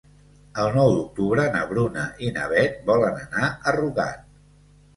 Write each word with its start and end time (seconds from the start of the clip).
El 0.61 0.71
nou 0.77 0.93
d'octubre 0.95 1.45
na 1.57 1.61
Bruna 1.75 2.07
i 2.29 2.33
na 2.39 2.47
Beth 2.55 2.81
volen 2.89 3.23
anar 3.27 3.53
a 3.73 3.77
Rugat. 3.79 4.29